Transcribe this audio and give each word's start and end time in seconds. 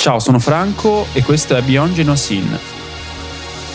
Ciao, 0.00 0.18
sono 0.18 0.38
Franco 0.38 1.04
e 1.12 1.22
questo 1.22 1.54
è 1.54 1.60
Beyond 1.60 1.92
Genosin. 1.92 2.58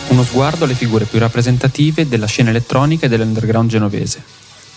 Uno 0.08 0.24
sguardo 0.24 0.64
alle 0.64 0.74
figure 0.74 1.04
più 1.04 1.20
rappresentative 1.20 2.08
della 2.08 2.26
scena 2.26 2.50
elettronica 2.50 3.06
e 3.06 3.08
dell'underground 3.08 3.70
genovese. 3.70 4.24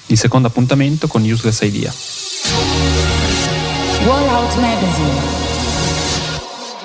Il 0.06 0.18
secondo 0.20 0.48
appuntamento 0.48 1.08
con 1.08 1.24
Useless 1.24 1.62
Idea. 1.62 1.92
Wallout 4.06 4.56
Magazine. 4.58 5.22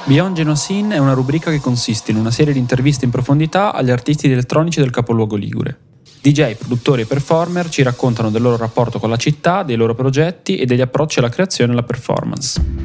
Beyond 0.05 0.35
Genosin 0.35 0.89
è 0.93 0.99
una 0.99 1.13
rubrica 1.13 1.51
che 1.51 1.61
consiste 1.61 2.13
in 2.13 2.17
una 2.17 2.31
serie 2.31 2.55
di 2.55 2.59
interviste 2.59 3.05
in 3.05 3.11
profondità 3.11 3.75
agli 3.75 3.91
artisti 3.91 4.33
elettronici 4.33 4.81
del 4.81 4.89
capoluogo 4.89 5.37
Ligure. 5.37 5.79
DJ, 6.23 6.55
produttori 6.55 7.03
e 7.03 7.07
performer 7.07 7.69
ci 7.69 7.83
raccontano 7.83 8.31
del 8.31 8.41
loro 8.41 8.57
rapporto 8.57 8.99
con 8.99 9.11
la 9.11 9.17
città, 9.17 9.63
dei 9.63 9.77
loro 9.77 9.95
progetti 9.95 10.57
e 10.57 10.65
degli 10.65 10.81
approcci 10.81 11.19
alla 11.19 11.29
creazione 11.29 11.73
e 11.73 11.75
alla 11.75 11.85
performance. 11.85 12.84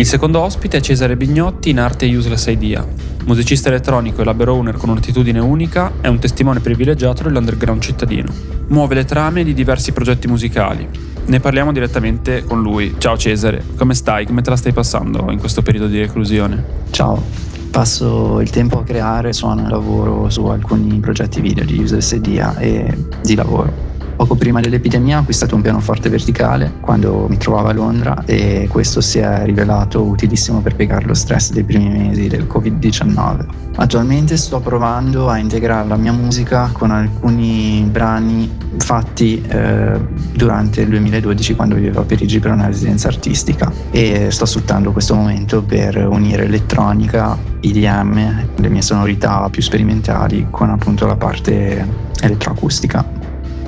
Il 0.00 0.06
secondo 0.06 0.40
ospite 0.40 0.78
è 0.78 0.80
Cesare 0.80 1.14
Bignotti 1.14 1.68
in 1.68 1.78
arte 1.78 2.06
Useless 2.06 2.46
Idea. 2.46 2.82
Musicista 3.26 3.68
elettronico 3.68 4.22
e 4.22 4.24
lab 4.24 4.40
owner 4.48 4.78
con 4.78 4.88
un'attitudine 4.88 5.38
unica, 5.40 5.92
è 6.00 6.06
un 6.06 6.18
testimone 6.18 6.60
privilegiato 6.60 7.24
dell'underground 7.24 7.82
cittadino. 7.82 8.32
Muove 8.68 8.94
le 8.94 9.04
trame 9.04 9.44
di 9.44 9.52
diversi 9.52 9.92
progetti 9.92 10.26
musicali. 10.26 10.88
Ne 11.26 11.40
parliamo 11.40 11.70
direttamente 11.70 12.44
con 12.44 12.62
lui. 12.62 12.94
Ciao 12.96 13.18
Cesare, 13.18 13.62
come 13.76 13.92
stai? 13.92 14.24
Come 14.24 14.40
te 14.40 14.48
la 14.48 14.56
stai 14.56 14.72
passando 14.72 15.30
in 15.30 15.38
questo 15.38 15.60
periodo 15.60 15.86
di 15.86 15.98
reclusione? 15.98 16.64
Ciao, 16.88 17.22
passo 17.70 18.40
il 18.40 18.48
tempo 18.48 18.78
a 18.78 18.84
creare, 18.84 19.34
suono 19.34 19.66
e 19.66 19.68
lavoro 19.68 20.30
su 20.30 20.46
alcuni 20.46 20.98
progetti 21.00 21.42
video 21.42 21.66
di 21.66 21.78
Useless 21.78 22.12
Idea 22.12 22.56
e 22.56 22.96
di 23.20 23.34
lavoro. 23.34 23.89
Poco 24.20 24.34
prima 24.34 24.60
dell'epidemia 24.60 25.16
ho 25.16 25.20
acquistato 25.20 25.54
un 25.54 25.62
pianoforte 25.62 26.10
verticale 26.10 26.74
quando 26.82 27.26
mi 27.26 27.38
trovavo 27.38 27.68
a 27.68 27.72
Londra 27.72 28.22
e 28.26 28.68
questo 28.70 29.00
si 29.00 29.18
è 29.18 29.46
rivelato 29.46 30.02
utilissimo 30.02 30.60
per 30.60 30.76
piegare 30.76 31.06
lo 31.06 31.14
stress 31.14 31.52
dei 31.52 31.64
primi 31.64 31.88
mesi 31.88 32.28
del 32.28 32.42
Covid-19. 32.42 33.46
Attualmente 33.76 34.36
sto 34.36 34.60
provando 34.60 35.30
a 35.30 35.38
integrare 35.38 35.88
la 35.88 35.96
mia 35.96 36.12
musica 36.12 36.68
con 36.70 36.90
alcuni 36.90 37.88
brani 37.90 38.58
fatti 38.76 39.42
eh, 39.48 39.98
durante 40.34 40.82
il 40.82 40.90
2012 40.90 41.54
quando 41.54 41.76
vivevo 41.76 42.00
a 42.00 42.04
Parigi 42.04 42.40
per 42.40 42.50
una 42.50 42.66
residenza 42.66 43.08
artistica 43.08 43.72
e 43.90 44.30
sto 44.30 44.44
sfruttando 44.44 44.92
questo 44.92 45.14
momento 45.14 45.62
per 45.62 45.96
unire 45.96 46.44
elettronica, 46.44 47.38
IDM, 47.60 48.48
le 48.54 48.68
mie 48.68 48.82
sonorità 48.82 49.48
più 49.50 49.62
sperimentali 49.62 50.48
con 50.50 50.68
appunto 50.68 51.06
la 51.06 51.16
parte 51.16 52.08
elettroacustica. 52.20 53.19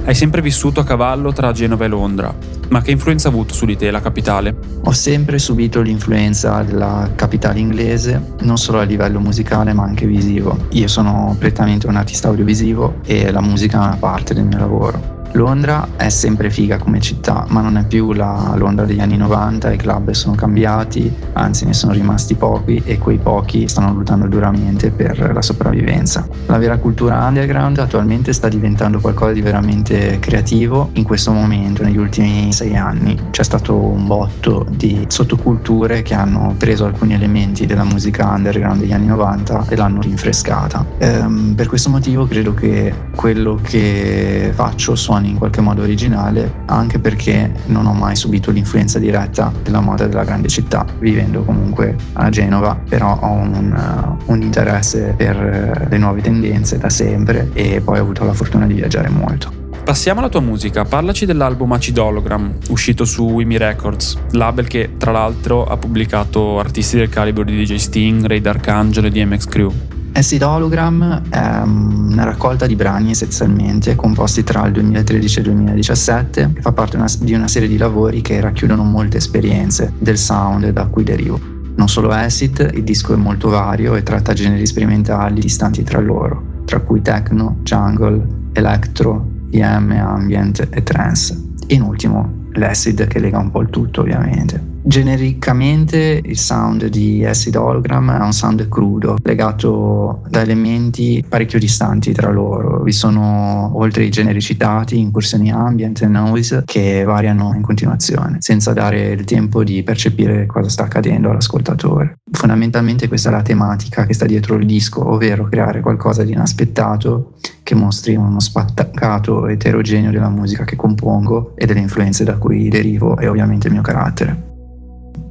Hai 0.04 0.16
sempre 0.16 0.42
vissuto 0.42 0.80
a 0.80 0.84
cavallo 0.84 1.32
tra 1.32 1.52
Genova 1.52 1.84
e 1.84 1.88
Londra, 1.88 2.34
ma 2.70 2.82
che 2.82 2.90
influenza 2.90 3.28
ha 3.28 3.30
avuto 3.30 3.54
su 3.54 3.66
di 3.66 3.76
te 3.76 3.88
la 3.92 4.00
capitale? 4.00 4.56
Ho 4.82 4.90
sempre 4.90 5.38
subito 5.38 5.80
l'influenza 5.80 6.60
della 6.64 7.08
capitale 7.14 7.60
inglese, 7.60 8.34
non 8.40 8.58
solo 8.58 8.80
a 8.80 8.82
livello 8.82 9.20
musicale 9.20 9.72
ma 9.72 9.84
anche 9.84 10.06
visivo. 10.06 10.66
Io 10.70 10.88
sono 10.88 11.36
prettamente 11.38 11.86
un 11.86 11.94
artista 11.94 12.26
audiovisivo 12.26 12.96
e 13.04 13.30
la 13.30 13.40
musica 13.40 13.80
è 13.80 13.86
una 13.86 13.96
parte 13.96 14.34
del 14.34 14.44
mio 14.44 14.58
lavoro. 14.58 15.21
Londra 15.32 15.88
è 15.96 16.08
sempre 16.10 16.50
figa 16.50 16.78
come 16.78 17.00
città, 17.00 17.46
ma 17.48 17.62
non 17.62 17.78
è 17.78 17.86
più 17.86 18.12
la 18.12 18.54
Londra 18.56 18.84
degli 18.84 19.00
anni 19.00 19.16
90, 19.16 19.72
i 19.72 19.76
club 19.76 20.10
sono 20.10 20.34
cambiati, 20.34 21.12
anzi 21.32 21.64
ne 21.64 21.72
sono 21.72 21.92
rimasti 21.92 22.34
pochi 22.34 22.82
e 22.84 22.98
quei 22.98 23.18
pochi 23.18 23.66
stanno 23.66 23.94
lottando 23.94 24.26
duramente 24.26 24.90
per 24.90 25.32
la 25.32 25.42
sopravvivenza. 25.42 26.26
La 26.46 26.58
vera 26.58 26.76
cultura 26.76 27.24
underground 27.24 27.78
attualmente 27.78 28.32
sta 28.32 28.48
diventando 28.48 29.00
qualcosa 29.00 29.32
di 29.32 29.40
veramente 29.40 30.18
creativo 30.20 30.90
in 30.94 31.04
questo 31.04 31.32
momento, 31.32 31.82
negli 31.82 31.96
ultimi 31.96 32.52
sei 32.52 32.76
anni. 32.76 33.18
C'è 33.30 33.42
stato 33.42 33.74
un 33.74 34.06
botto 34.06 34.66
di 34.68 35.06
sottoculture 35.08 36.02
che 36.02 36.14
hanno 36.14 36.54
preso 36.58 36.84
alcuni 36.84 37.14
elementi 37.14 37.64
della 37.64 37.84
musica 37.84 38.28
underground 38.28 38.80
degli 38.80 38.92
anni 38.92 39.06
90 39.06 39.66
e 39.68 39.76
l'hanno 39.76 40.00
rinfrescata. 40.02 40.84
Ehm, 40.98 41.54
per 41.54 41.68
questo 41.68 41.88
motivo 41.88 42.26
credo 42.26 42.52
che 42.52 42.92
quello 43.14 43.58
che 43.62 44.50
faccio 44.54 44.94
suoni 44.94 45.21
suoni 45.22 45.30
in 45.30 45.38
qualche 45.38 45.60
modo 45.60 45.82
originale, 45.82 46.52
anche 46.66 46.98
perché 46.98 47.50
non 47.66 47.86
ho 47.86 47.92
mai 47.92 48.16
subito 48.16 48.50
l'influenza 48.50 48.98
diretta 48.98 49.52
della 49.62 49.80
moda 49.80 50.06
della 50.06 50.24
grande 50.24 50.48
città, 50.48 50.84
vivendo 50.98 51.44
comunque 51.44 51.96
a 52.14 52.28
Genova, 52.28 52.78
però 52.88 53.18
ho 53.20 53.32
un, 53.32 54.18
uh, 54.26 54.32
un 54.32 54.42
interesse 54.42 55.14
per 55.16 55.36
uh, 55.36 55.88
le 55.88 55.98
nuove 55.98 56.20
tendenze 56.20 56.78
da 56.78 56.90
sempre 56.90 57.50
e 57.52 57.80
poi 57.80 57.98
ho 57.98 58.02
avuto 58.02 58.24
la 58.24 58.34
fortuna 58.34 58.66
di 58.66 58.74
viaggiare 58.74 59.08
molto. 59.08 59.60
Passiamo 59.84 60.20
alla 60.20 60.28
tua 60.28 60.40
musica, 60.40 60.84
parlaci 60.84 61.26
dell'album 61.26 61.72
Acid 61.72 61.98
Hologram, 61.98 62.54
uscito 62.68 63.04
su 63.04 63.24
Wimi 63.24 63.58
Records, 63.58 64.16
label 64.30 64.68
che 64.68 64.90
tra 64.96 65.10
l'altro 65.10 65.64
ha 65.64 65.76
pubblicato 65.76 66.60
artisti 66.60 66.96
del 66.96 67.08
calibro 67.08 67.42
di 67.42 67.56
DJ 67.56 67.74
Sting, 67.76 68.24
Ray 68.24 68.40
Darkangelo 68.40 69.08
e 69.08 69.10
DMX 69.10 69.46
Crew. 69.46 69.72
Acid 70.14 70.42
Hologram 70.42 71.22
è 71.30 71.62
una 71.64 72.24
raccolta 72.24 72.66
di 72.66 72.76
brani 72.76 73.10
essenzialmente 73.10 73.96
composti 73.96 74.44
tra 74.44 74.66
il 74.66 74.72
2013 74.72 75.38
e 75.38 75.40
il 75.40 75.46
2017 75.48 76.50
che 76.54 76.60
fa 76.60 76.72
parte 76.72 76.96
una, 76.96 77.06
di 77.18 77.32
una 77.32 77.48
serie 77.48 77.66
di 77.66 77.78
lavori 77.78 78.20
che 78.20 78.40
racchiudono 78.40 78.84
molte 78.84 79.16
esperienze 79.16 79.92
del 79.98 80.18
sound 80.18 80.68
da 80.70 80.86
cui 80.86 81.02
derivo. 81.02 81.40
Non 81.74 81.88
solo 81.88 82.10
Acid, 82.10 82.70
il 82.74 82.84
disco 82.84 83.14
è 83.14 83.16
molto 83.16 83.48
vario 83.48 83.94
e 83.94 84.02
tratta 84.02 84.34
generi 84.34 84.66
sperimentali 84.66 85.40
distanti 85.40 85.82
tra 85.82 86.00
loro, 86.00 86.60
tra 86.66 86.80
cui 86.80 87.00
techno, 87.00 87.56
jungle, 87.62 88.24
electro, 88.52 89.26
IM, 89.50 89.90
ambient 89.92 90.68
e 90.70 90.82
trance. 90.82 91.40
In 91.68 91.82
ultimo 91.82 92.40
l'acid 92.52 93.06
che 93.06 93.18
lega 93.18 93.38
un 93.38 93.50
po' 93.50 93.62
il 93.62 93.70
tutto 93.70 94.02
ovviamente. 94.02 94.71
Genericamente 94.84 96.20
il 96.24 96.36
sound 96.36 96.86
di 96.86 97.24
Acid 97.24 97.54
Hologram 97.54 98.18
è 98.18 98.22
un 98.22 98.32
sound 98.32 98.68
crudo, 98.68 99.16
legato 99.22 100.22
da 100.28 100.40
elementi 100.40 101.24
parecchio 101.26 101.60
distanti 101.60 102.12
tra 102.12 102.30
loro. 102.30 102.82
Vi 102.82 102.90
sono, 102.90 103.70
oltre 103.74 104.02
ai 104.02 104.10
generi 104.10 104.40
citati, 104.40 104.98
incursioni 104.98 105.52
ambient 105.52 106.02
e 106.02 106.08
noise 106.08 106.62
che 106.66 107.04
variano 107.04 107.52
in 107.54 107.62
continuazione, 107.62 108.38
senza 108.40 108.72
dare 108.72 109.12
il 109.12 109.24
tempo 109.24 109.62
di 109.62 109.84
percepire 109.84 110.46
cosa 110.46 110.68
sta 110.68 110.82
accadendo 110.82 111.30
all'ascoltatore. 111.30 112.18
Fondamentalmente 112.30 113.06
questa 113.06 113.28
è 113.28 113.32
la 113.32 113.42
tematica 113.42 114.04
che 114.04 114.14
sta 114.14 114.26
dietro 114.26 114.56
il 114.56 114.66
disco, 114.66 115.08
ovvero 115.08 115.48
creare 115.48 115.80
qualcosa 115.80 116.24
di 116.24 116.32
inaspettato 116.32 117.34
che 117.62 117.76
mostri 117.76 118.16
uno 118.16 118.40
spaccato 118.40 119.46
eterogeneo 119.46 120.10
della 120.10 120.28
musica 120.28 120.64
che 120.64 120.74
compongo 120.74 121.52
e 121.54 121.66
delle 121.66 121.80
influenze 121.80 122.24
da 122.24 122.36
cui 122.36 122.68
derivo 122.68 123.16
e 123.16 123.28
ovviamente 123.28 123.68
il 123.68 123.74
mio 123.74 123.82
carattere. 123.82 124.50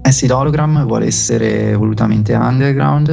Acid 0.02 0.32
Hologram 0.32 0.86
vuole 0.86 1.06
essere 1.06 1.76
volutamente 1.76 2.34
underground, 2.34 3.10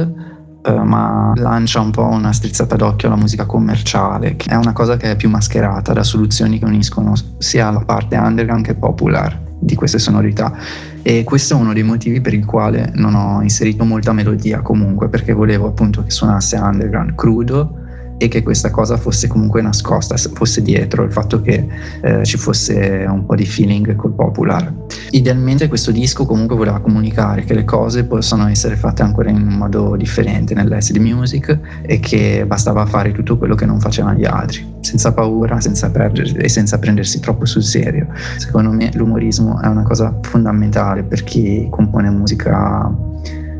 eh, 0.63 0.73
ma 0.73 1.33
lancia 1.35 1.79
un 1.79 1.91
po' 1.91 2.05
una 2.05 2.33
strizzata 2.33 2.75
d'occhio 2.75 3.07
alla 3.07 3.17
musica 3.17 3.45
commerciale, 3.45 4.35
che 4.35 4.49
è 4.49 4.55
una 4.55 4.73
cosa 4.73 4.97
che 4.97 5.11
è 5.11 5.15
più 5.15 5.29
mascherata 5.29 5.93
da 5.93 6.03
soluzioni 6.03 6.59
che 6.59 6.65
uniscono 6.65 7.13
sia 7.37 7.69
la 7.69 7.83
parte 7.85 8.17
underground 8.17 8.65
che 8.65 8.75
popular 8.75 9.47
di 9.59 9.75
queste 9.75 9.99
sonorità. 9.99 10.55
E 11.01 11.23
questo 11.23 11.55
è 11.55 11.57
uno 11.57 11.73
dei 11.73 11.83
motivi 11.83 12.21
per 12.21 12.33
il 12.33 12.45
quale 12.45 12.91
non 12.95 13.15
ho 13.15 13.41
inserito 13.41 13.85
molta 13.85 14.11
melodia 14.11 14.61
comunque 14.61 15.09
perché 15.09 15.33
volevo 15.33 15.67
appunto 15.67 16.03
che 16.03 16.09
suonasse 16.09 16.57
underground 16.57 17.15
crudo 17.15 17.87
e 18.19 18.27
che 18.27 18.43
questa 18.43 18.69
cosa 18.69 18.97
fosse 18.97 19.27
comunque 19.27 19.61
nascosta, 19.61 20.17
fosse 20.33 20.61
dietro 20.61 21.03
il 21.03 21.11
fatto 21.11 21.41
che 21.41 21.65
eh, 22.01 22.25
ci 22.25 22.37
fosse 22.37 23.05
un 23.07 23.25
po' 23.25 23.33
di 23.33 23.45
feeling 23.45 23.95
col 23.95 24.11
popular. 24.11 24.71
Idealmente 25.11 25.69
questo 25.69 25.91
disco 25.91 26.25
comunque 26.25 26.57
voleva 26.57 26.81
comunicare 26.81 27.45
che 27.45 27.53
le 27.53 27.63
cose 27.63 28.03
possono 28.03 28.47
essere 28.49 28.75
fatte 28.75 29.03
ancora 29.03 29.29
in 29.29 29.37
un 29.37 29.53
modo 29.53 29.95
differente 29.95 30.53
nell'acid 30.53 30.97
music 30.97 31.57
e 31.81 31.99
che 31.99 32.43
bastava 32.45 32.85
fare 32.85 33.13
tutto 33.13 33.37
quello 33.37 33.55
che 33.55 33.65
non 33.65 33.79
facevano 33.79 34.17
gli 34.17 34.25
altri, 34.25 34.67
senza 34.81 35.13
paura 35.13 35.61
senza 35.61 35.89
perdersi, 35.89 36.35
e 36.35 36.49
senza 36.49 36.77
prendersi 36.77 37.21
troppo 37.21 37.45
sul 37.45 37.63
serio. 37.63 38.07
Secondo 38.37 38.71
me 38.71 38.91
l'umorismo 38.93 39.61
è 39.61 39.67
una 39.67 39.83
cosa 39.83 40.17
fondamentale 40.23 41.03
per 41.03 41.23
chi 41.23 41.67
compone 41.69 42.09
musica 42.09 42.93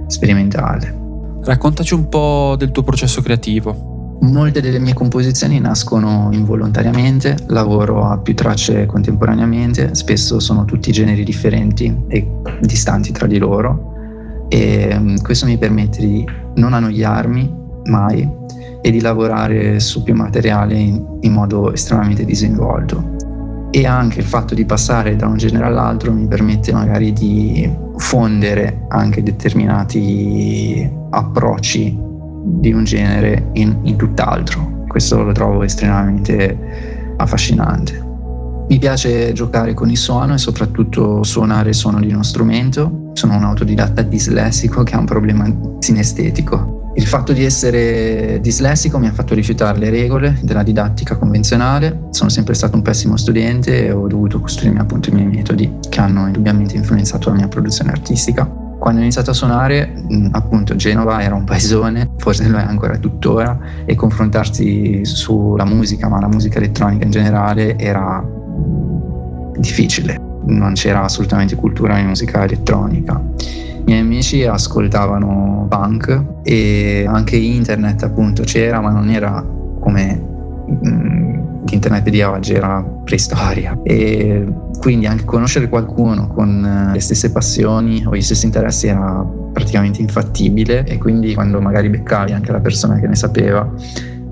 sperimentale. 0.07 0.97
Raccontaci 1.41 1.93
un 1.93 2.09
po' 2.09 2.55
del 2.57 2.71
tuo 2.71 2.83
processo 2.83 3.21
creativo. 3.21 3.88
Molte 4.21 4.59
delle 4.59 4.79
mie 4.79 4.93
composizioni 4.93 5.59
nascono 5.59 6.29
involontariamente, 6.33 7.37
lavoro 7.47 8.03
a 8.03 8.17
più 8.17 8.35
tracce 8.35 8.85
contemporaneamente, 8.85 9.95
spesso 9.95 10.41
sono 10.41 10.65
tutti 10.65 10.91
generi 10.91 11.23
differenti 11.23 12.03
e 12.09 12.27
distanti 12.59 13.13
tra 13.13 13.27
di 13.27 13.37
loro 13.37 14.47
e 14.49 14.93
mm, 14.93 15.17
questo 15.17 15.45
mi 15.45 15.57
permette 15.57 15.99
di 15.99 16.27
non 16.55 16.73
annoiarmi 16.73 17.57
mai 17.85 18.29
e 18.81 18.91
di 18.91 18.99
lavorare 18.99 19.79
su 19.79 20.03
più 20.03 20.15
materiale 20.15 20.77
in, 20.77 21.17
in 21.21 21.31
modo 21.31 21.71
estremamente 21.71 22.25
disinvolto. 22.25 23.15
E 23.71 23.85
anche 23.85 24.19
il 24.19 24.25
fatto 24.25 24.53
di 24.53 24.65
passare 24.65 25.15
da 25.15 25.27
un 25.27 25.37
genere 25.37 25.65
all'altro 25.65 26.11
mi 26.11 26.27
permette 26.27 26.73
magari 26.73 27.13
di 27.13 27.71
fondere 27.95 28.85
anche 28.89 29.23
determinati 29.23 30.91
approcci 31.11 32.07
di 32.43 32.71
un 32.71 32.83
genere 32.83 33.49
in, 33.53 33.79
in 33.83 33.95
tutt'altro. 33.95 34.85
Questo 34.87 35.23
lo 35.23 35.31
trovo 35.31 35.63
estremamente 35.63 36.57
affascinante. 37.17 38.07
Mi 38.69 38.77
piace 38.77 39.33
giocare 39.33 39.73
con 39.73 39.89
il 39.89 39.97
suono 39.97 40.35
e 40.35 40.37
soprattutto 40.37 41.23
suonare 41.23 41.69
il 41.69 41.75
suono 41.75 41.99
di 41.99 42.11
uno 42.11 42.23
strumento. 42.23 43.11
Sono 43.13 43.35
un 43.35 43.43
autodidatta 43.43 44.03
dislessico 44.03 44.83
che 44.83 44.95
ha 44.95 44.99
un 44.99 45.05
problema 45.05 45.51
sinestetico. 45.79 46.91
Il 46.95 47.07
fatto 47.07 47.33
di 47.33 47.43
essere 47.43 48.39
dislessico 48.41 48.99
mi 48.99 49.07
ha 49.07 49.11
fatto 49.11 49.33
rifiutare 49.33 49.79
le 49.79 49.89
regole 49.89 50.37
della 50.43 50.63
didattica 50.63 51.17
convenzionale. 51.17 52.07
Sono 52.09 52.29
sempre 52.29 52.53
stato 52.53 52.75
un 52.75 52.81
pessimo 52.81 53.15
studente 53.17 53.85
e 53.85 53.91
ho 53.91 54.07
dovuto 54.07 54.39
costruirmi 54.39 54.79
appunto 54.79 55.09
i 55.09 55.13
miei 55.13 55.27
metodi 55.27 55.71
che 55.87 55.99
hanno 55.99 56.27
indubbiamente 56.27 56.75
influenzato 56.75 57.29
la 57.29 57.35
mia 57.35 57.47
produzione 57.47 57.91
artistica. 57.91 58.58
Quando 58.79 59.01
ho 59.01 59.03
iniziato 59.03 59.31
a 59.31 59.33
suonare, 59.33 59.93
appunto, 60.31 60.75
Genova 60.75 61.21
era 61.21 61.35
un 61.35 61.43
paesone, 61.43 62.11
forse 62.17 62.47
lo 62.47 62.57
è 62.57 62.63
ancora 62.63 62.97
tuttora, 62.97 63.59
e 63.85 63.93
confrontarsi 63.93 65.03
sulla 65.03 65.65
musica, 65.65 66.07
ma 66.07 66.19
la 66.21 66.29
musica 66.29 66.59
elettronica 66.59 67.03
in 67.03 67.11
generale, 67.11 67.77
era 67.77 68.25
difficile, 69.57 70.17
non 70.45 70.73
c'era 70.73 71.03
assolutamente 71.03 71.55
cultura 71.55 71.97
di 71.97 72.03
musica 72.03 72.45
elettronica. 72.45 73.21
I 73.39 73.83
miei 73.85 73.99
amici 73.99 74.45
ascoltavano 74.45 75.65
punk 75.67 76.23
e 76.43 77.05
anche 77.05 77.35
internet 77.35 78.03
appunto 78.03 78.43
c'era, 78.43 78.79
ma 78.79 78.91
non 78.91 79.09
era 79.09 79.45
come 79.79 80.28
l'internet 81.79 82.09
di 82.09 82.21
oggi, 82.21 82.53
era 82.53 82.83
preistoria. 83.03 83.79
E 83.83 84.45
quindi 84.79 85.07
anche 85.07 85.23
conoscere 85.23 85.69
qualcuno 85.69 86.27
con 86.27 86.91
le 86.93 86.99
stesse 86.99 87.31
passioni 87.31 88.03
o 88.05 88.15
gli 88.15 88.21
stessi 88.21 88.45
interessi 88.45 88.87
era 88.87 89.25
praticamente 89.53 90.01
infattibile 90.01 90.85
e 90.85 90.97
quindi 90.97 91.33
quando 91.33 91.59
magari 91.59 91.89
beccavi 91.89 92.33
anche 92.33 92.51
la 92.51 92.59
persona 92.59 92.99
che 92.99 93.07
ne 93.07 93.15
sapeva 93.15 93.69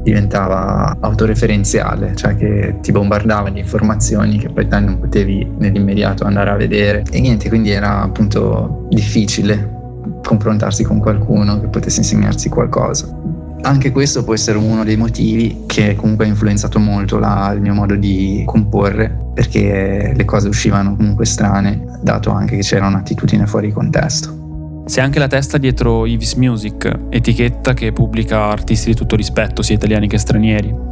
diventava 0.04 0.96
autoreferenziale, 1.02 2.16
cioè 2.16 2.36
che 2.38 2.78
ti 2.82 2.94
bombardava 2.94 3.50
di 3.50 3.60
informazioni 3.60 4.38
che 4.38 4.48
poi 4.48 4.66
te 4.66 4.80
non 4.80 5.00
potevi 5.00 5.52
nell'immediato 5.58 6.24
andare 6.24 6.50
a 6.50 6.56
vedere 6.56 7.04
e 7.12 7.20
niente, 7.20 7.50
quindi 7.50 7.72
era 7.72 8.04
appunto 8.04 8.86
difficile 8.90 9.76
confrontarsi 10.24 10.84
con 10.84 11.00
qualcuno 11.00 11.60
che 11.60 11.68
potesse 11.68 12.00
insegnarsi 12.00 12.48
qualcosa. 12.48 13.14
Anche 13.62 13.92
questo 13.92 14.24
può 14.24 14.34
essere 14.34 14.58
uno 14.58 14.84
dei 14.84 14.96
motivi 14.96 15.64
che 15.66 15.96
comunque 15.96 16.26
ha 16.26 16.28
influenzato 16.28 16.80
molto 16.80 17.18
la, 17.18 17.52
il 17.54 17.62
mio 17.62 17.74
modo 17.74 17.96
di 17.96 18.44
comporre, 18.46 19.32
perché 19.34 20.14
le 20.16 20.26
cose 20.26 20.48
uscivano 20.48 20.96
comunque 20.96 21.26
strane, 21.26 21.84
dato 22.02 22.32
anche 22.32 22.56
che 22.56 22.62
c'era 22.62 22.88
un'attitudine 22.88 23.46
fuori 23.46 23.72
contesto. 23.72 24.84
Sei 24.86 25.04
anche 25.04 25.20
la 25.20 25.28
testa 25.28 25.58
dietro 25.58 26.06
Ivis 26.06 26.36
Music, 26.36 27.08
etichetta 27.10 27.74
che 27.74 27.92
pubblica 27.92 28.46
artisti 28.46 28.92
di 28.92 28.96
tutto 28.96 29.18
rispetto, 29.18 29.62
sia 29.62 29.76
italiani 29.76 30.08
che 30.08 30.18
stranieri. 30.18 30.87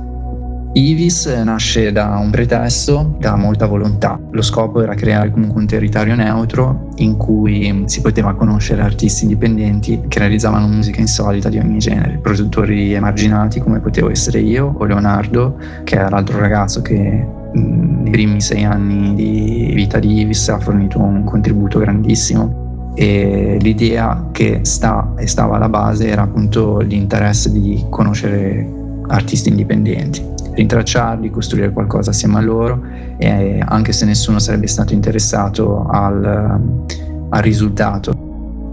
Ivis 0.78 1.26
nasce 1.28 1.94
da 1.94 2.18
un 2.22 2.32
pretesto, 2.32 3.16
da 3.18 3.38
molta 3.38 3.66
volontà. 3.66 4.20
Lo 4.32 4.42
scopo 4.42 4.82
era 4.82 4.94
creare 4.94 5.32
comunque 5.32 5.62
un 5.62 5.68
territorio 5.68 6.16
neutro 6.16 6.90
in 6.98 7.16
cui 7.16 7.84
si 7.86 8.02
poteva 8.02 8.34
conoscere 8.34 8.82
artisti 8.82 9.24
indipendenti 9.24 10.02
che 10.10 10.20
realizzavano 10.20 10.68
musica 10.68 11.00
insolita 11.00 11.48
di 11.48 11.60
ogni 11.60 11.78
genere, 11.78 12.18
produttori 12.18 12.92
emarginati 12.92 13.62
come 13.62 13.80
potevo 13.80 14.10
essere 14.10 14.42
io 14.42 14.76
o 14.78 14.84
Leonardo, 14.84 15.58
che 15.86 15.98
è 15.98 16.10
l'altro 16.10 16.40
ragazzo 16.40 16.82
che 16.82 17.26
nei 17.54 18.12
primi 18.12 18.42
sei 18.42 18.66
anni 18.66 19.16
di 19.16 19.72
vita 19.74 19.98
di 19.98 20.20
Ivis 20.20 20.50
ha 20.50 20.60
fornito 20.60 21.00
un 21.00 21.24
contributo 21.24 21.80
grandissimo. 21.80 22.92
E 22.96 23.58
l'idea 23.62 24.28
che 24.34 24.60
sta 24.64 25.14
e 25.18 25.26
stava 25.26 25.56
alla 25.56 25.70
base 25.70 26.08
era 26.10 26.24
appunto 26.24 26.80
l'interesse 26.80 27.50
di 27.50 27.86
conoscere 27.90 28.84
artisti 29.08 29.50
indipendenti, 29.50 30.34
rintracciarli, 30.56 31.30
costruire 31.30 31.72
qualcosa 31.72 32.10
assieme 32.10 32.38
a 32.38 32.42
loro 32.42 32.82
e 33.18 33.60
anche 33.64 33.92
se 33.92 34.06
nessuno 34.06 34.40
sarebbe 34.40 34.68
stato 34.68 34.94
interessato 34.94 35.86
al, 35.88 36.60
al 37.30 37.42
risultato. 37.42 38.14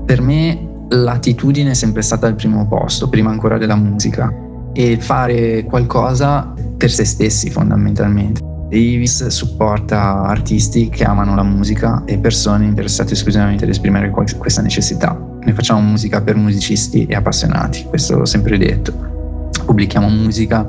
Per 0.04 0.20
me 0.20 0.70
l'attitudine 0.88 1.70
è 1.70 1.74
sempre 1.74 2.02
stata 2.02 2.26
al 2.26 2.34
primo 2.34 2.66
posto, 2.66 3.08
prima 3.08 3.30
ancora 3.30 3.58
della 3.58 3.76
musica, 3.76 4.32
e 4.72 4.96
fare 4.98 5.64
qualcosa 5.64 6.52
per 6.76 6.90
se 6.90 7.04
stessi 7.04 7.50
fondamentalmente. 7.50 8.40
Davis 8.68 9.26
supporta 9.26 10.22
artisti 10.22 10.88
che 10.88 11.04
amano 11.04 11.34
la 11.34 11.42
musica 11.42 12.04
e 12.06 12.18
persone 12.18 12.64
interessate 12.64 13.12
esclusivamente 13.12 13.64
ad 13.64 13.70
esprimere 13.70 14.08
questa 14.10 14.62
necessità. 14.62 15.12
Noi 15.12 15.52
facciamo 15.52 15.80
musica 15.80 16.22
per 16.22 16.36
musicisti 16.36 17.04
e 17.04 17.14
appassionati, 17.14 17.84
questo 17.84 18.16
l'ho 18.16 18.24
sempre 18.24 18.56
detto. 18.56 19.21
Pubblichiamo 19.64 20.08
musica 20.08 20.66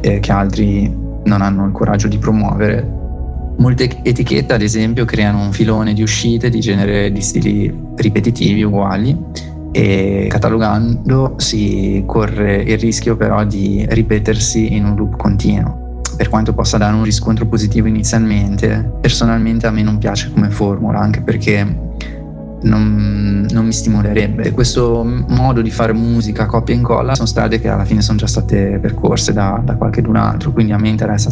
eh, 0.00 0.20
che 0.20 0.32
altri 0.32 0.92
non 1.24 1.42
hanno 1.42 1.66
il 1.66 1.72
coraggio 1.72 2.08
di 2.08 2.18
promuovere. 2.18 3.02
Molte 3.56 3.88
etichette, 4.02 4.54
ad 4.54 4.62
esempio, 4.62 5.04
creano 5.04 5.42
un 5.42 5.52
filone 5.52 5.92
di 5.92 6.02
uscite 6.02 6.50
di 6.50 6.60
genere 6.60 7.12
di 7.12 7.20
stili 7.20 7.72
ripetitivi 7.96 8.62
uguali 8.62 9.16
e 9.70 10.26
catalogando 10.28 11.34
si 11.38 12.02
corre 12.06 12.62
il 12.62 12.78
rischio 12.78 13.16
però 13.16 13.44
di 13.44 13.84
ripetersi 13.88 14.74
in 14.74 14.84
un 14.84 14.94
loop 14.94 15.16
continuo 15.16 15.82
per 16.16 16.28
quanto 16.28 16.52
possa 16.52 16.78
dare 16.78 16.94
un 16.94 17.02
riscontro 17.02 17.46
positivo 17.46 17.88
inizialmente, 17.88 18.92
personalmente 19.00 19.66
a 19.66 19.70
me 19.70 19.82
non 19.82 19.98
piace 19.98 20.30
come 20.32 20.48
formula, 20.50 21.00
anche 21.00 21.20
perché 21.20 21.66
non, 22.64 23.46
non, 23.50 23.64
mi 23.64 23.72
stimolerebbe. 23.72 24.50
Questo 24.52 25.04
modo 25.04 25.62
di 25.62 25.70
fare 25.70 25.92
musica 25.92 26.46
coppia 26.46 26.74
e 26.74 26.78
incolla 26.78 27.14
sono 27.14 27.26
strade 27.26 27.60
che 27.60 27.68
alla 27.68 27.84
fine 27.84 28.02
sono 28.02 28.18
già 28.18 28.26
state 28.26 28.78
percorse 28.80 29.32
da, 29.32 29.60
da 29.64 29.76
qualcun 29.76 30.16
altro, 30.16 30.52
quindi 30.52 30.72
a 30.72 30.78
me 30.78 30.88
interessa 30.88 31.30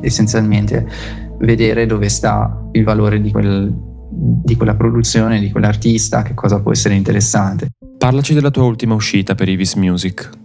essenzialmente 0.00 0.86
vedere 1.38 1.86
dove 1.86 2.08
sta 2.08 2.68
il 2.72 2.84
valore 2.84 3.20
di, 3.20 3.30
quel, 3.30 3.72
di 4.10 4.56
quella 4.56 4.74
produzione, 4.74 5.40
di 5.40 5.50
quell'artista, 5.50 6.22
che 6.22 6.34
cosa 6.34 6.60
può 6.60 6.72
essere 6.72 6.94
interessante. 6.94 7.70
Parlaci 7.98 8.34
della 8.34 8.50
tua 8.50 8.64
ultima 8.64 8.94
uscita 8.94 9.34
per 9.34 9.48
Ivis 9.48 9.74
Music. 9.74 10.39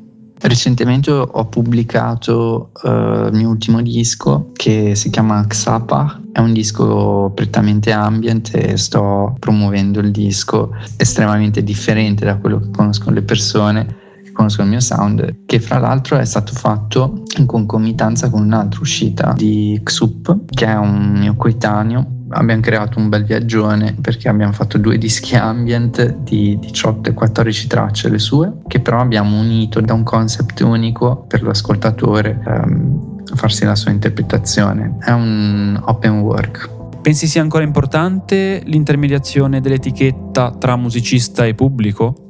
Recentemente 0.48 1.10
ho 1.10 1.46
pubblicato 1.46 2.70
uh, 2.84 2.88
il 3.28 3.32
mio 3.34 3.50
ultimo 3.50 3.82
disco 3.82 4.52
che 4.54 4.94
si 4.94 5.10
chiama 5.10 5.44
Xapa, 5.48 6.22
è 6.32 6.40
un 6.40 6.54
disco 6.54 7.32
prettamente 7.34 7.92
ambient 7.92 8.54
e 8.54 8.78
sto 8.78 9.36
promuovendo 9.40 10.02
il 10.02 10.12
disco 10.12 10.70
estremamente 10.98 11.64
differente 11.64 12.26
da 12.26 12.38
quello 12.38 12.60
che 12.60 12.70
conoscono 12.70 13.16
le 13.16 13.24
persone 13.24 14.04
che 14.24 14.32
conoscono 14.32 14.66
il 14.68 14.74
mio 14.74 14.82
sound, 14.82 15.46
che 15.48 15.60
fra 15.60 15.80
l'altro 15.80 16.20
è 16.20 16.26
stato 16.26 16.54
fatto 16.54 17.24
in 17.40 17.48
concomitanza 17.48 18.30
con 18.30 18.44
un'altra 18.44 18.82
uscita 18.82 19.34
di 19.36 19.80
Xup, 19.82 20.54
che 20.54 20.68
è 20.68 20.76
un 20.76 21.16
mio 21.18 21.36
coetaneo 21.36 22.15
abbiamo 22.30 22.62
creato 22.62 23.00
un 23.00 23.10
bel 23.10 23.24
viaggione 23.24 23.96
perché 24.02 24.30
abbiamo 24.30 24.54
fatto 24.54 24.78
due 24.78 24.98
dischi 24.98 25.36
ambient 25.36 26.18
di 26.18 26.58
18 26.60 27.10
e 27.10 27.14
14 27.14 27.68
tracce 27.68 28.10
le 28.10 28.20
sue 28.20 28.52
che 28.68 28.80
però 28.80 29.00
abbiamo 29.00 29.40
unito 29.40 29.80
da 29.82 29.94
un 29.94 30.04
concept 30.04 30.60
unico 30.62 31.26
per 31.28 31.44
l'ascoltatore 31.44 32.42
um, 32.46 33.24
farsi 33.36 33.66
la 33.66 33.76
sua 33.76 33.92
interpretazione 33.92 34.98
è 35.00 35.12
un 35.12 35.80
open 35.86 36.20
work 36.20 36.74
Pensi 37.06 37.28
sia 37.28 37.44
ancora 37.44 37.64
importante 37.64 38.64
l'intermediazione 38.66 39.62
dell'etichetta 39.62 40.56
tra 40.58 40.76
musicista 40.76 41.46
e 41.46 41.54
pubblico? 41.54 42.25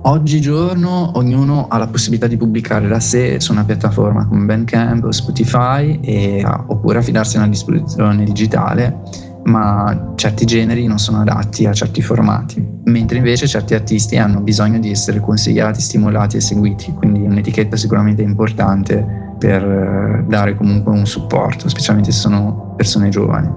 Oggigiorno 0.00 1.10
ognuno 1.16 1.66
ha 1.68 1.76
la 1.76 1.88
possibilità 1.88 2.28
di 2.28 2.36
pubblicare 2.36 2.86
da 2.86 3.00
sé 3.00 3.40
su 3.40 3.52
una 3.52 3.64
piattaforma 3.64 4.26
come 4.26 4.44
Bandcamp 4.44 5.04
o 5.04 5.10
Spotify 5.10 5.98
e, 6.00 6.44
oppure 6.44 6.98
affidarsi 6.98 7.36
a 7.36 7.40
una 7.40 7.48
distribuzione 7.48 8.24
digitale, 8.24 9.00
ma 9.44 10.12
certi 10.14 10.44
generi 10.44 10.86
non 10.86 10.98
sono 10.98 11.20
adatti 11.20 11.66
a 11.66 11.72
certi 11.72 12.00
formati, 12.00 12.64
mentre 12.84 13.18
invece 13.18 13.48
certi 13.48 13.74
artisti 13.74 14.16
hanno 14.16 14.40
bisogno 14.40 14.78
di 14.78 14.90
essere 14.90 15.20
consigliati, 15.20 15.80
stimolati 15.80 16.36
e 16.36 16.40
seguiti, 16.40 16.92
quindi 16.92 17.20
un'etichetta 17.22 17.76
sicuramente 17.76 18.22
importante 18.22 19.34
per 19.38 19.62
eh, 19.62 20.24
dare 20.28 20.54
comunque 20.54 20.92
un 20.92 21.06
supporto, 21.06 21.68
specialmente 21.68 22.12
se 22.12 22.20
sono 22.20 22.74
persone 22.76 23.08
giovani. 23.08 23.50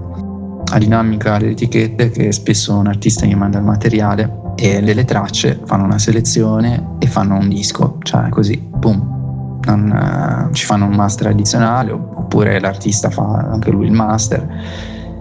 La 0.70 0.78
dinamica 0.78 1.38
delle 1.38 1.52
etichette 1.52 2.04
è 2.04 2.10
che 2.10 2.32
spesso 2.32 2.74
un 2.74 2.86
artista 2.86 3.26
mi 3.26 3.34
manda 3.34 3.58
il 3.58 3.64
materiale 3.64 4.40
e 4.54 4.82
delle 4.82 5.04
tracce, 5.04 5.60
fanno 5.64 5.84
una 5.84 5.98
selezione 5.98 6.96
e 6.98 7.06
fanno 7.06 7.36
un 7.36 7.48
disco, 7.48 7.98
cioè 8.02 8.28
così, 8.28 8.56
boom. 8.58 9.60
Non, 9.64 10.48
uh, 10.50 10.52
ci 10.52 10.64
fanno 10.64 10.86
un 10.86 10.94
master 10.94 11.28
addizionale 11.28 11.92
oppure 11.92 12.58
l'artista 12.58 13.10
fa 13.10 13.48
anche 13.52 13.70
lui 13.70 13.86
il 13.86 13.92
master. 13.92 14.46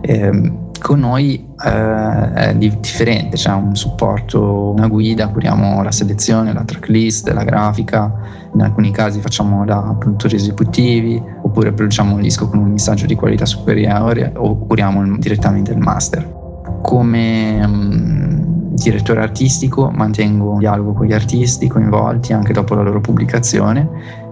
E, 0.02 0.18
ehm, 0.18 0.60
con 0.82 1.00
noi 1.00 1.48
uh, 1.64 2.34
è 2.34 2.56
differente, 2.56 3.36
c'è 3.36 3.52
un 3.52 3.76
supporto, 3.76 4.72
una 4.72 4.88
guida, 4.88 5.28
curiamo 5.28 5.84
la 5.84 5.92
selezione, 5.92 6.54
la 6.54 6.64
tracklist, 6.64 7.30
la 7.30 7.44
grafica, 7.44 8.12
in 8.54 8.62
alcuni 8.62 8.92
casi 8.92 9.20
facciamo 9.22 9.64
da 9.64 9.96
produttori 9.98 10.36
esecutivi 10.36 11.22
oppure 11.44 11.72
produciamo 11.72 12.16
un 12.16 12.22
disco 12.22 12.50
con 12.50 12.60
un 12.60 12.72
messaggio 12.72 13.06
di 13.06 13.14
qualità 13.14 13.46
superiore 13.46 14.34
o 14.36 14.58
curiamo 14.58 15.18
direttamente 15.18 15.72
il 15.72 15.78
master. 15.78 16.40
Come 16.82 17.64
um, 17.64 18.61
direttore 18.74 19.22
artistico, 19.22 19.90
mantengo 19.90 20.52
un 20.52 20.60
dialogo 20.60 20.94
con 20.94 21.06
gli 21.06 21.14
artisti 21.14 21.68
coinvolti 21.68 22.34
anche 22.34 22.54
dopo 22.54 22.74
la 22.74 22.82
loro 22.82 23.02
pubblicazione 23.02 23.88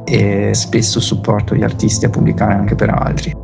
e 0.06 0.54
spesso 0.54 1.00
supporto 1.00 1.56
gli 1.56 1.64
artisti 1.64 2.06
a 2.06 2.10
pubblicare 2.10 2.54
anche 2.54 2.76
per 2.76 2.90
altri. 2.90 3.36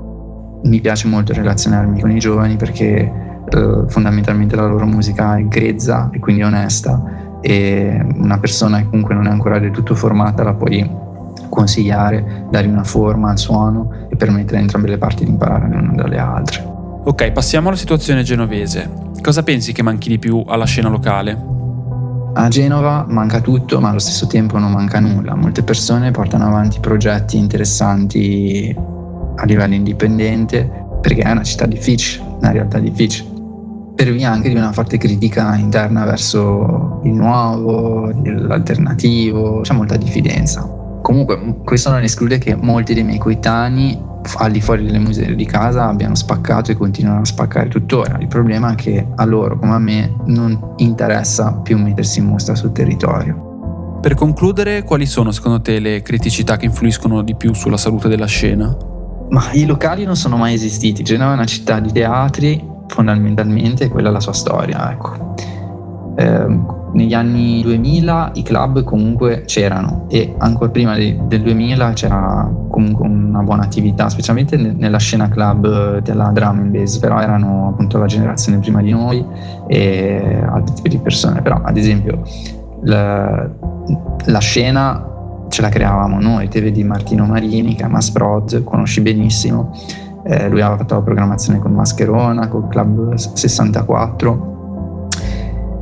mi 0.63 0.81
piace 0.81 1.07
molto 1.07 1.31
relazionarmi 1.33 2.01
con 2.01 2.09
i 2.09 2.17
giovani 2.17 2.55
perché 2.55 3.11
eh, 3.47 3.83
fondamentalmente 3.87 4.55
la 4.55 4.65
loro 4.65 4.85
musica 4.85 5.37
è 5.37 5.45
grezza 5.45 6.09
e 6.11 6.19
quindi 6.19 6.41
onesta 6.41 7.39
e 7.41 8.03
una 8.15 8.39
persona 8.39 8.79
che 8.79 8.85
comunque 8.89 9.13
non 9.13 9.27
è 9.27 9.29
ancora 9.29 9.59
del 9.59 9.69
tutto 9.69 9.93
formata 9.93 10.41
la 10.43 10.55
puoi 10.55 10.89
consigliare, 11.49 12.47
dare 12.49 12.65
una 12.67 12.83
forma 12.83 13.29
al 13.29 13.37
suono 13.37 14.07
e 14.09 14.15
permettere 14.15 14.57
a 14.57 14.61
entrambe 14.61 14.87
le 14.87 14.97
parti 14.97 15.25
di 15.25 15.29
imparare 15.29 15.67
l'una 15.67 15.93
dalle 15.93 16.17
altre. 16.17 16.63
Ok, 17.03 17.31
passiamo 17.31 17.67
alla 17.67 17.77
situazione 17.77 18.23
genovese. 18.23 18.89
Cosa 19.25 19.41
pensi 19.41 19.73
che 19.73 19.81
manchi 19.81 20.07
di 20.07 20.19
più 20.19 20.43
alla 20.45 20.65
scena 20.65 20.87
locale? 20.87 21.35
A 22.35 22.47
Genova 22.47 23.07
manca 23.09 23.41
tutto, 23.41 23.79
ma 23.79 23.89
allo 23.89 23.97
stesso 23.97 24.27
tempo 24.27 24.59
non 24.59 24.71
manca 24.71 24.99
nulla. 24.99 25.33
Molte 25.33 25.63
persone 25.63 26.11
portano 26.11 26.45
avanti 26.45 26.79
progetti 26.79 27.35
interessanti 27.35 28.71
a 29.35 29.43
livello 29.45 29.73
indipendente 29.73 30.69
perché 31.01 31.23
è 31.23 31.31
una 31.31 31.41
città 31.41 31.65
difficile, 31.65 32.23
una 32.37 32.51
realtà 32.51 32.77
difficile. 32.77 33.27
Per 33.95 34.11
via 34.11 34.29
anche 34.29 34.49
di 34.49 34.55
una 34.55 34.71
forte 34.71 34.99
critica 34.99 35.55
interna 35.55 36.05
verso 36.05 37.01
il 37.03 37.13
nuovo, 37.13 38.11
l'alternativo, 38.23 39.61
c'è 39.61 39.73
molta 39.73 39.97
diffidenza. 39.97 40.69
Comunque, 41.01 41.61
questo 41.63 41.89
non 41.89 42.03
esclude 42.03 42.37
che 42.37 42.55
molti 42.55 42.93
dei 42.93 43.03
miei 43.03 43.17
coetanei 43.17 43.99
al 44.37 44.51
di 44.51 44.61
fuori 44.61 44.85
delle 44.85 44.99
musee 44.99 45.35
di 45.35 45.45
casa 45.45 45.87
abbiano 45.87 46.15
spaccato 46.15 46.71
e 46.71 46.75
continuano 46.75 47.21
a 47.21 47.25
spaccare 47.25 47.69
tuttora. 47.69 48.17
Il 48.19 48.27
problema 48.27 48.71
è 48.71 48.75
che 48.75 49.07
a 49.15 49.25
loro, 49.25 49.57
come 49.57 49.73
a 49.73 49.79
me, 49.79 50.15
non 50.25 50.73
interessa 50.77 51.53
più 51.53 51.77
mettersi 51.77 52.19
in 52.19 52.25
mostra 52.25 52.55
sul 52.55 52.71
territorio. 52.71 53.99
Per 54.01 54.13
concludere, 54.13 54.83
quali 54.83 55.05
sono 55.05 55.31
secondo 55.31 55.61
te 55.61 55.79
le 55.79 56.01
criticità 56.01 56.57
che 56.57 56.65
influiscono 56.65 57.23
di 57.23 57.35
più 57.35 57.53
sulla 57.53 57.77
salute 57.77 58.07
della 58.07 58.27
scena? 58.27 58.75
Ma 59.29 59.51
i 59.53 59.65
locali 59.65 60.03
non 60.05 60.15
sono 60.15 60.37
mai 60.37 60.53
esistiti. 60.53 61.03
Genova 61.03 61.31
è 61.31 61.33
una 61.33 61.45
città 61.45 61.79
di 61.79 61.91
teatri, 61.91 62.63
fondamentalmente, 62.87 63.89
quella 63.89 64.09
è 64.09 64.11
la 64.11 64.19
sua 64.19 64.33
storia. 64.33 64.91
Ecco. 64.91 65.33
Eh, 66.17 66.59
negli 66.95 67.13
anni 67.13 67.61
2000 67.61 68.31
i 68.35 68.43
club 68.43 68.83
comunque 68.83 69.43
c'erano 69.45 70.05
e 70.09 70.33
ancora 70.37 70.69
prima 70.69 70.95
del 70.95 71.41
2000 71.41 71.91
c'era 71.91 72.49
comunque 72.69 73.05
una 73.07 73.41
buona 73.41 73.63
attività, 73.63 74.09
specialmente 74.09 74.55
nella 74.57 74.97
scena 74.97 75.27
club 75.27 75.99
della 75.99 76.31
drum 76.33 76.59
and 76.59 76.71
bass, 76.71 76.97
però 76.97 77.19
erano 77.19 77.69
appunto 77.69 77.97
la 77.97 78.05
generazione 78.05 78.59
prima 78.59 78.81
di 78.81 78.91
noi 78.91 79.23
e 79.67 80.41
altri 80.49 80.75
tipi 80.75 80.89
di 80.89 80.97
persone, 80.99 81.41
però 81.41 81.61
ad 81.61 81.77
esempio 81.77 82.21
la, 82.83 83.49
la 84.25 84.39
scena 84.39 85.11
ce 85.49 85.61
la 85.61 85.69
creavamo 85.69 86.19
noi, 86.19 86.47
te 86.47 86.61
vedi 86.61 86.83
Martino 86.83 87.25
Marini 87.25 87.75
che 87.75 87.83
è 87.83 87.87
Masprod, 87.87 88.63
conosci 88.63 89.01
benissimo, 89.01 89.71
eh, 90.23 90.47
lui 90.49 90.61
aveva 90.61 90.77
fatto 90.77 90.95
la 90.95 91.01
programmazione 91.01 91.59
con 91.59 91.73
Mascherona, 91.73 92.47
col 92.47 92.67
Club 92.69 93.13
64 93.13 94.53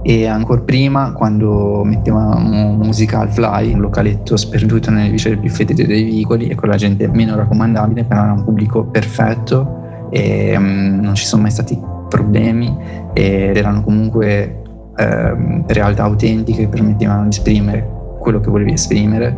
e 0.04 0.28
ancora 0.28 0.62
prima 0.62 1.14
quando 1.14 1.82
mettevamo 1.84 2.74
musica 2.74 3.22
al 3.22 3.32
fly, 3.32 3.74
un 3.74 3.80
localetto 3.80 4.36
sperduto 4.36 4.92
nelle 4.92 5.10
vicine 5.10 5.38
più 5.38 5.50
fetide 5.50 5.88
dei 5.88 6.04
vicoli 6.04 6.50
e 6.50 6.56
con 6.56 6.70
la 6.70 6.76
gente 6.76 7.08
meno 7.08 7.36
raccomandabile, 7.36 8.04
però 8.04 8.24
era 8.24 8.34
un 8.34 8.44
pubblico 8.44 8.84
perfetto 8.84 10.08
e 10.12 10.56
um, 10.58 11.00
non 11.02 11.16
ci 11.16 11.26
sono 11.26 11.44
mai 11.44 11.52
stati 11.52 11.80
problemi 12.10 12.78
ed 13.14 13.56
erano 13.56 13.82
comunque 13.82 14.62
um, 14.98 15.64
realtà 15.68 16.04
autentiche 16.04 16.64
che 16.64 16.68
permettevano 16.68 17.24
di 17.24 17.30
esprimere 17.30 18.02
quello 18.24 18.40
che 18.40 18.50
volevi 18.50 18.72
esprimere, 18.72 19.36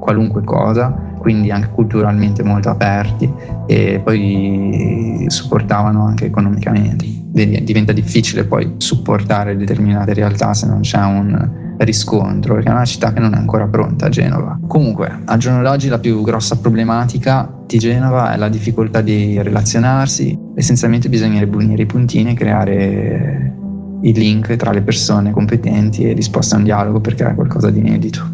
qualunque 0.00 0.42
cosa, 0.42 0.92
quindi 1.24 1.50
anche 1.50 1.70
culturalmente 1.70 2.42
molto 2.42 2.68
aperti 2.68 3.32
e 3.66 3.98
poi 4.04 5.24
supportavano 5.28 6.04
anche 6.04 6.26
economicamente 6.26 7.06
diventa 7.34 7.92
difficile 7.92 8.44
poi 8.44 8.74
supportare 8.76 9.56
determinate 9.56 10.12
realtà 10.12 10.52
se 10.52 10.66
non 10.66 10.82
c'è 10.82 11.02
un 11.02 11.76
riscontro, 11.78 12.54
perché 12.54 12.68
è 12.68 12.72
una 12.72 12.84
città 12.84 13.12
che 13.12 13.20
non 13.20 13.32
è 13.34 13.38
ancora 13.38 13.66
pronta, 13.66 14.08
Genova. 14.08 14.56
Comunque, 14.68 15.22
al 15.24 15.38
giorno 15.38 15.62
d'oggi 15.62 15.88
la 15.88 15.98
più 15.98 16.22
grossa 16.22 16.58
problematica 16.58 17.50
di 17.66 17.78
Genova 17.78 18.34
è 18.34 18.36
la 18.36 18.48
difficoltà 18.48 19.00
di 19.00 19.42
relazionarsi, 19.42 20.38
essenzialmente 20.54 21.08
bisognerebbe 21.08 21.56
unire 21.56 21.82
i 21.82 21.86
puntini 21.86 22.32
e 22.32 22.34
creare 22.34 23.54
il 24.02 24.18
link 24.18 24.54
tra 24.56 24.70
le 24.70 24.82
persone 24.82 25.32
competenti 25.32 26.08
e 26.08 26.14
disposte 26.14 26.54
a 26.54 26.58
un 26.58 26.64
dialogo 26.64 27.00
per 27.00 27.14
creare 27.14 27.34
qualcosa 27.34 27.70
di 27.70 27.80
inedito. 27.80 28.33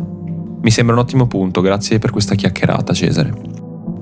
Mi 0.62 0.70
sembra 0.70 0.94
un 0.94 1.00
ottimo 1.00 1.26
punto, 1.26 1.62
grazie 1.62 1.98
per 1.98 2.10
questa 2.10 2.34
chiacchierata 2.34 2.92
Cesare. 2.92 3.32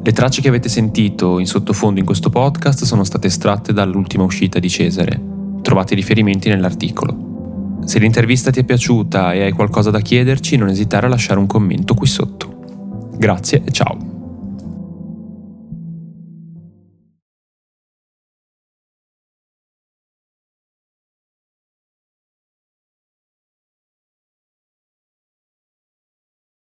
Le 0.02 0.12
tracce 0.12 0.40
che 0.40 0.48
avete 0.48 0.68
sentito 0.68 1.38
in 1.38 1.46
sottofondo 1.46 2.00
in 2.00 2.06
questo 2.06 2.30
podcast 2.30 2.84
sono 2.84 3.04
state 3.04 3.28
estratte 3.28 3.72
dall'ultima 3.72 4.24
uscita 4.24 4.58
di 4.58 4.68
Cesare. 4.68 5.20
Trovate 5.62 5.92
i 5.92 5.96
riferimenti 5.96 6.48
nell'articolo. 6.48 7.80
Se 7.84 7.98
l'intervista 7.98 8.50
ti 8.50 8.60
è 8.60 8.64
piaciuta 8.64 9.32
e 9.32 9.42
hai 9.42 9.52
qualcosa 9.52 9.90
da 9.90 10.00
chiederci, 10.00 10.56
non 10.56 10.68
esitare 10.68 11.06
a 11.06 11.10
lasciare 11.10 11.38
un 11.38 11.46
commento 11.46 11.94
qui 11.94 12.06
sotto. 12.06 13.10
Grazie 13.16 13.62
e 13.64 13.70
ciao. 13.70 14.07